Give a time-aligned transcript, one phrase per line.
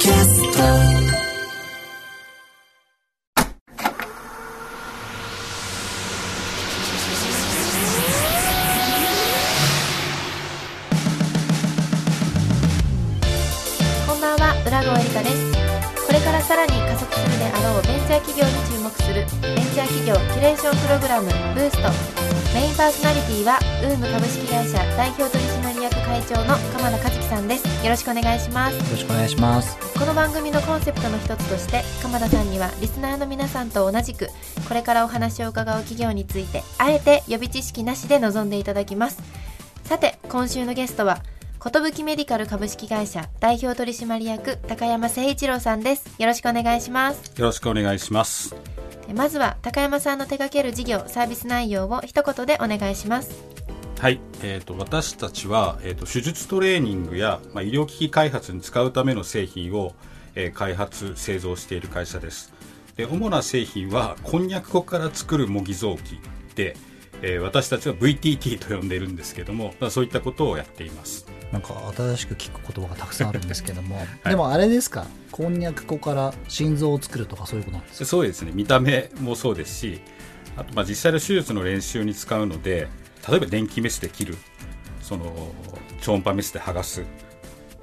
[0.00, 0.08] こん
[14.20, 14.56] ばんは。
[14.66, 15.36] 浦郷エリカです。
[16.06, 21.92] これからさらに加速するであろうベンチャー企業に注目するベンチャー企業キュレーションプログラムブースト。
[22.54, 27.84] メインパーソナリティはウーム株式会社代表取締役会長の鎌田和樹さんです。
[27.84, 28.76] よろしくお願いします。
[28.76, 29.78] よろしくお願いします。
[29.98, 34.28] この番組のコンセプトの一つとして鎌田さんにはリスナーの皆さんと同じく
[34.68, 39.22] これからお話を伺う企業についてあえて予備知識なしで臨んでいただきます。
[39.84, 41.22] さて今週のゲストは
[41.58, 46.14] 寿メディカル株式会社代表取締役高山誠一郎さんです。
[46.18, 47.32] よろしくお願いします。
[47.40, 48.54] よろしくお願いします。
[49.10, 53.44] えまずは高山さんの手掛ける事業サービス内容を一言でお願いします
[54.00, 59.94] はい、えー、と私たちは、えー、と手術トレーニングや、まあ、医療機器開発に使うための製品を、
[60.34, 62.52] えー開発製造している会社です。
[62.96, 66.20] で主な製品はこんにゃく粉から作る模擬臓器
[66.54, 66.76] で、
[67.20, 71.26] えー私たちは VTT と呼んでいるんですけども、まあ、そういったことをやっています。
[71.52, 74.28] なんか新しく聞く言葉がたくさんあるんですけども、 い。
[74.30, 75.06] でもあれですか？
[75.30, 78.04] こんにゃく粉から心臓を作るとかそういうことなんですか？
[78.06, 78.52] そうですね。
[78.54, 80.00] 見た目もそうですし
[80.56, 82.88] あとまあ実際の手術の練習に使うので
[83.30, 84.36] 例えば電気メスで切る
[85.00, 85.52] その
[86.00, 87.04] 超音波メスで剥がす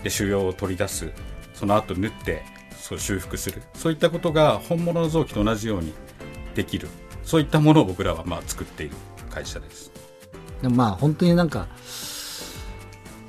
[0.04, 1.12] で腫瘍を取り出す
[1.54, 2.44] その後縫って
[2.80, 3.64] そう修復する。
[3.74, 5.94] そういったことが本物の臓器と同じように
[6.56, 6.88] できる。
[7.24, 8.96] そういったものを僕らはまあ作っている
[9.30, 9.92] 会社です。
[10.62, 11.68] でもまあ本当になんか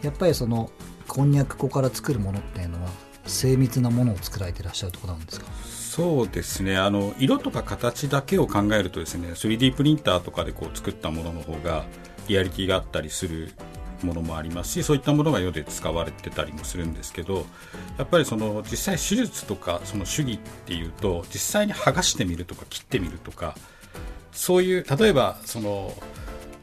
[0.02, 0.70] やっぱりその
[1.08, 2.90] こんにゃく粉から作るものっていうのは
[3.26, 5.46] 精密なものを作られてらっしゃるところなんですか？
[5.98, 6.76] そうですね。
[6.76, 11.86] あの色とか形だけを考えるとですね 3D プリンターとかでこう作ったものの方が
[12.28, 13.50] リアリティがあったりする
[14.04, 17.46] ものもありますしそういったものが世で使われてたりもするんですけど
[17.98, 23.56] やっぱりその実際手術とかその手技っていうと実際に剥がしてみるとか切ってみるとか
[24.30, 25.92] そういう例えばその、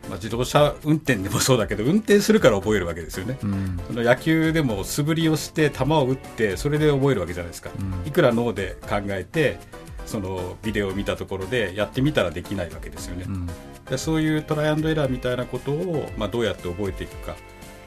[0.10, 3.80] まあ、自動車運転でもそうだけど運転するから覚えるわけですよね、うん。
[3.88, 8.08] その野球でも素振りをして球を打ってそれで覚えるわけじゃないですか、うん。
[8.08, 9.60] いくら脳で考えて
[10.06, 13.50] そのビデオを見たところでやってみたらできないわけですよね、うん。
[13.90, 17.36] でそういうトライアンドエラーみたいなことを、まあ、どうやって覚えていくか。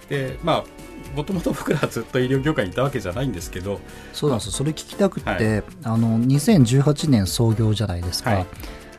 [0.09, 0.65] でまあ
[1.15, 3.79] もともと僕らはずっと医療業界にいたわけじゃないんですけど
[4.13, 4.53] そうなんですよ。
[4.53, 5.63] それ聞きたくって、はい。
[5.85, 8.47] あの2018年創業じゃないですか、はいい。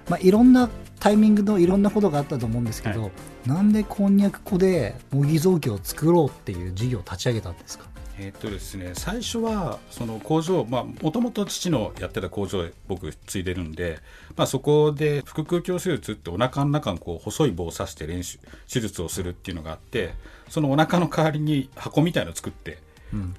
[0.10, 0.70] まあ、いろんな
[1.00, 3.10] タイミングのいろんなことがあったと思うんですけど、は
[3.46, 7.86] なんでこんにゃく粉で模擬臓器を作ろうっていう事業を立ち上げたんですか？
[8.22, 14.00] えーっとですね、最初はその工場もともと父のやってた工場へ僕継いでるんで、
[14.36, 18.38] まあ、そこで腹腔鏡手術ってお腹の中にこう細い棒を刺して練習
[18.70, 20.16] 手術をするっていうのがあって
[20.50, 22.89] そのお腹の代わりに箱みたいのを作ってうん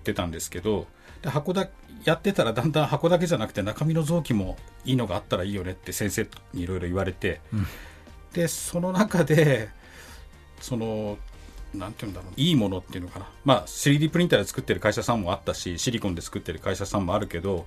[0.05, 0.87] 出たんですけど
[1.23, 1.69] で箱だ
[2.05, 7.67] やってたらだんだん箱だけじゃなくて中身の臓器もいいのがあったらいいよねって先生にいろいろ言われて、うん。
[8.33, 9.69] でその中で
[10.61, 11.19] その
[11.75, 17.67] なんていうんだろういいものっていうのかな、まあ、3D プリンターで作ってる会社さんもあったしシリコンで作ってる会社さんもあるけど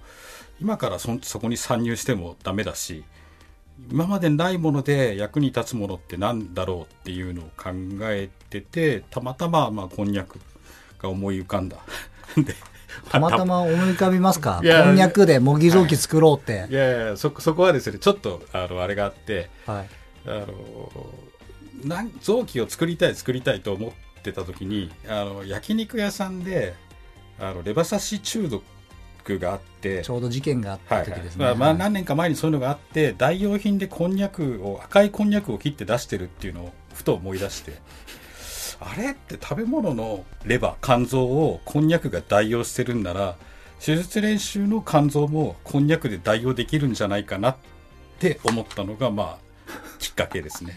[0.60, 3.04] 今からそそこに参入してもダメだし
[3.92, 7.72] 今までないもので役に立つものってなんだろうっていうのを考
[8.04, 10.40] えててたまたま、まあ、こんにゃく
[11.04, 11.78] が思い浮かんだ。
[12.38, 12.56] で
[13.10, 14.62] たまたま思い浮かびますか？
[14.64, 16.74] こんにゃくで模擬臓器作ろうって、い。
[16.74, 19.90] やいやそそこはですねちょっとあのあれがあってはい。
[20.26, 20.92] あの
[21.84, 26.74] なん臓器を作りたい作りたいと思ってた時にあの焼肉屋さんで
[27.38, 28.64] あのレバ刺し中毒
[29.40, 31.20] があってちょうど事件があったはいはい。
[31.20, 37.74] 時ですね、まあ、まあ何年か前にそういうのがあって代用品でこんにゃくを赤いこんにゃくを切って出してるっていうのをふと思い出して
[38.86, 43.38] あれって食べ物のレバー肝臓をこんにゃくが代用してるんなら
[43.80, 47.56] 手術練習の肝臓もこんにゃくで代用できるんじゃないかなっ
[48.20, 50.74] て思ったのがまあきっかけですね。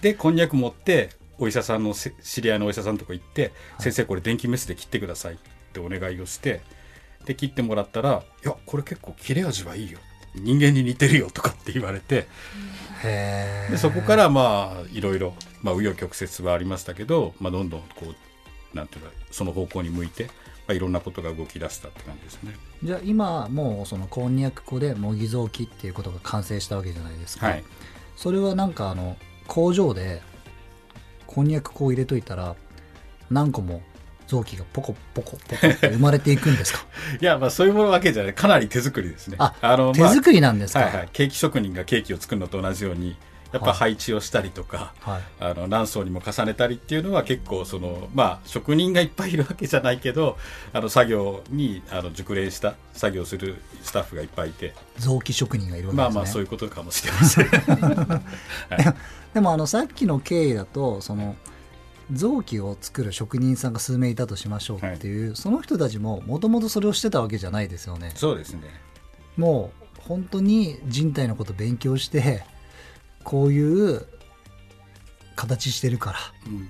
[0.00, 5.36] でこんにゃく持ってお医者さんのせ知り合いのお医者さんのとこ行って、先生これ電気メスで切ってくださいっ
[5.72, 6.60] てお願いをして
[7.24, 9.98] で切ってもらったら「いやこれ結構切れ味はいいよ」
[10.34, 12.28] 人間に似てるよとかって言われて。
[13.02, 18.14] でそこからまあいろいろまあ紆余曲折はありましたけど、まあ、どんどんこ
[18.72, 20.30] うなんていうかその方向に向いて、ま
[20.68, 22.54] あ、いろんなことが動き出したって感じですね。
[22.82, 27.64] じゃあ今もうそのこんにゃく粉で模擬臓器っていうことが完成したわけじゃないですか、はい。
[28.16, 29.16] それはなんかあの
[29.46, 30.22] 工場で
[31.26, 32.56] こんにゃく粉を入れといたら
[33.30, 33.82] 何個も
[34.26, 36.84] 臓器がポコポコポコって生まれていくんですか？
[37.20, 38.34] いやまあそういうものわけじゃない。
[38.34, 39.38] かなり手作りですね。
[39.38, 43.16] あの手作りなんですか、はいはい、ケーキ職人がケーキを作るのと同じように
[43.52, 45.22] やっぱ配置をしたりとか、はい。
[45.40, 50.36] あの何層にも重ねたりっていうのは結構そのまあ職人がいっぱいいるわけじゃないけど
[50.72, 54.74] あの作業にあの熟練した作業するスタッフがいっぱいいて。
[54.98, 56.14] 臓器職人がいるわけですね。
[56.14, 57.48] まあまあそういうことかもしれません。
[59.34, 61.36] でもあのさっきの経緯だとその
[62.12, 68.12] 臓器を作る職人さんが数名いたとしましょうっていう、その人たちももともとそれをしてたわけじゃないですよね。
[68.14, 68.62] そうですね。
[69.36, 72.44] もう本当に人体のこと勉強して
[73.28, 74.06] こういう
[75.36, 76.68] 形してるからうん。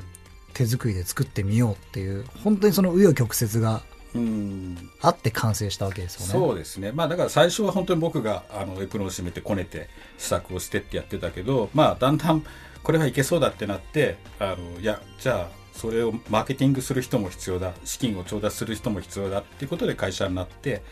[0.54, 3.82] 手作りで作ってみようっていう本当にその紆余曲折が
[4.12, 4.90] うん。
[5.00, 6.32] あって完成したわけですよね。
[6.32, 9.88] そうですね、まあ、だから最初は本当に僕があのエプロンを締めてこねて
[10.18, 12.44] 試作をしてってやってたけど、まあ、だんだん
[12.82, 17.72] これはいけそうだってなってあのいやじゃあそれをマーケティングする人も必要だ。
[17.84, 20.82] 資金を調達する人も必要だっていうことで会社になって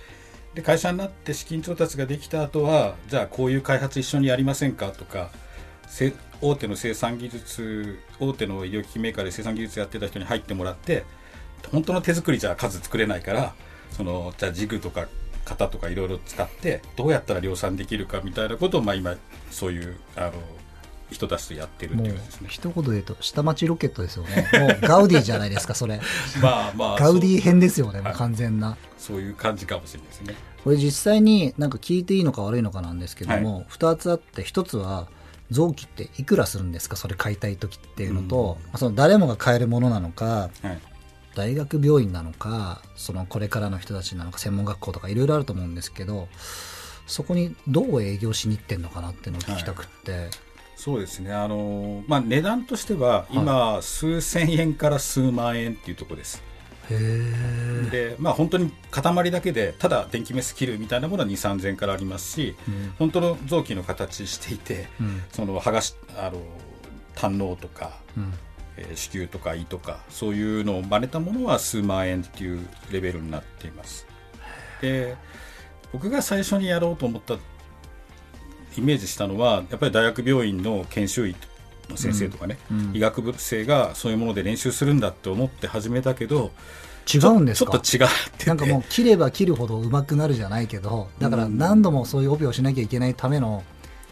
[0.55, 5.46] で会社になって資金調達ができた後はじゃあこういう開発一緒にやりませんかとかせ
[6.41, 11.05] 大手の生産技術大手の医療機器メーカーで生産技術やってた人に入ってもらって
[11.73, 13.55] 本当の手作りじゃ数作れないから
[13.91, 15.07] そのじゃあジグとか
[15.45, 19.15] 型とかいろいろ使ってどうやったら量産できるかみたいなことを、まあ、今
[19.51, 20.33] そういうあの
[21.11, 22.49] 人たちとやってるってもいうですね。
[22.51, 24.49] 一言で言うと下町ロケットですよね。
[24.59, 26.01] もうガウディじゃないですかそれ。
[26.43, 28.77] まあまあガウディ編ですよね完全な。
[28.99, 30.35] そういう感じかもしれないですね。
[30.65, 35.07] これ実際になんか聞いていいのか悪いのかなんですけども、2つあって1つは
[35.51, 36.97] 臓器っていくらするんですか？
[36.97, 38.67] それ買いたい時っていうのと、うん。
[38.67, 40.79] まあその誰もが買えるものなのかはい。
[41.35, 46.29] 大学病院なのかそのこれからの人たちなのか専門学校とかいろいろあると思うんですけど
[47.07, 50.31] そこにどう営業しに行ってんのかなっていうのを聞きたくって、
[50.77, 51.33] そうですね。
[51.33, 56.43] あの、まあ、値段としては今、数千円から数万円っていうところです。
[56.89, 62.95] でまあ本当に塊だけでただ電気メス切るみたいなものは2 3 0 0円からありますしうん。
[62.99, 65.23] 本当の臓器の形していてうん。
[65.33, 66.41] その剥がしあの
[67.15, 68.33] 胆のとか、うん。
[68.77, 74.07] えー子宮とか胃とかそういうのを真似たものは数万円っていうレベルになっています。
[74.81, 75.17] で
[75.93, 77.35] 僕が最初にやろうと思った
[78.77, 81.39] イメージしたのはやっぱり大学病院の研修医の
[81.95, 82.91] 先生とかね、うん。
[82.95, 86.51] 医学部生がそういうもので練習するんだって思って始めたけど
[87.13, 87.79] 違うんですか？
[87.79, 88.47] ちょっと違ってて。
[88.47, 93.63] なんかもう切れば切るほど上手くなるじゃないけどだから何度もそういうオペをしなきゃいけないための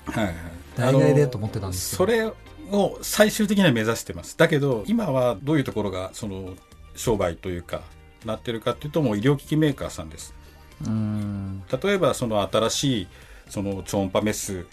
[0.07, 0.35] はいはい。
[0.77, 2.33] 代替でと思ってたんですけどそれ
[2.71, 4.39] を最終的には目指してます。
[4.39, 6.55] だけど今はどういうところがその
[6.97, 7.83] 商売というか
[8.25, 10.35] なってるかっていうともう医療機器メーカーさんです。
[10.87, 11.63] うん。
[11.83, 13.09] 例えばその新しい
[13.49, 14.67] その超音波メス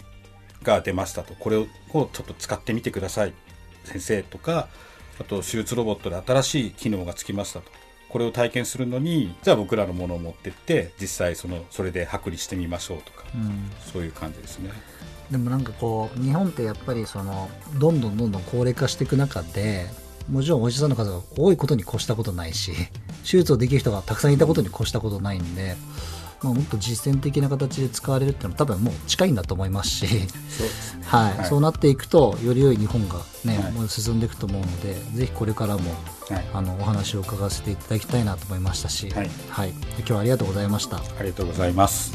[0.62, 1.34] が出ましたと。
[1.34, 3.32] これをちょっと使ってみてください
[3.84, 4.68] 先生とか
[5.20, 7.70] あと手術ロボットで新しい機能がつきましたと。
[8.08, 13.70] これを体験するのにじゃあ僕らのものを持ってって実際そのそれで剥離してみましょうとかうん。
[13.92, 14.70] そういう感じですね。
[15.30, 19.86] でもなんかこう日本ってやっぱりそのどんどんどんどん高齢化していく中で
[20.30, 22.72] もちろんお医者さんの数が多いことに越したことないし
[23.24, 25.74] 手術をできる人がたくさんいたことに越したことないんで、
[26.42, 30.06] まあ、もっと実践的な形で使われるっていうのは多分もう近いんだと思いますし、
[31.06, 31.36] はい。
[31.36, 31.46] はい。
[31.46, 33.72] そうなっていくとより良い日本が、ねはい。
[33.72, 35.90] もう進んでいくと思うのでぜひこれからも
[36.28, 36.44] はい。
[36.52, 39.30] あのお話を伺わせていただきたいなと思いましたし、はい。
[39.98, 40.96] 今日はありがとうございました。
[40.96, 42.12] ありがとうございます。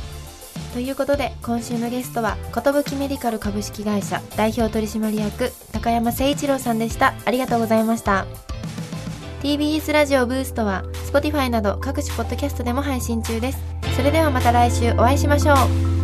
[0.74, 7.14] ということで今週のゲストは寿メディカル株式会社代表取締役高山誠一郎さんでした。
[7.26, 8.26] ありがとうございました。
[9.42, 15.97] TBS ラジオブーストは Spotify など各種ポッドキャストでも配信中ですそれではまた来週お会いしましょう。